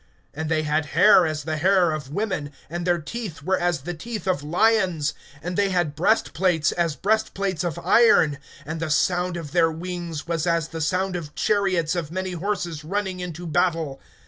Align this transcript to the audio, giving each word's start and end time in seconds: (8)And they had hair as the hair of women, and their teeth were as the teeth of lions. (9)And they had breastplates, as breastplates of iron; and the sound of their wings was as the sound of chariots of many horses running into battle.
(8)And 0.35 0.47
they 0.47 0.63
had 0.63 0.87
hair 0.97 1.27
as 1.27 1.43
the 1.43 1.57
hair 1.57 1.91
of 1.91 2.11
women, 2.11 2.51
and 2.71 2.87
their 2.87 2.97
teeth 2.97 3.43
were 3.43 3.59
as 3.59 3.81
the 3.81 3.93
teeth 3.93 4.25
of 4.25 4.41
lions. 4.41 5.13
(9)And 5.43 5.55
they 5.55 5.69
had 5.69 5.93
breastplates, 5.95 6.71
as 6.71 6.95
breastplates 6.95 7.63
of 7.63 7.77
iron; 7.77 8.39
and 8.65 8.79
the 8.79 8.89
sound 8.89 9.37
of 9.37 9.51
their 9.51 9.71
wings 9.71 10.25
was 10.27 10.47
as 10.47 10.69
the 10.69 10.81
sound 10.81 11.15
of 11.15 11.35
chariots 11.35 11.93
of 11.93 12.09
many 12.09 12.31
horses 12.31 12.83
running 12.83 13.19
into 13.19 13.45
battle. 13.45 14.01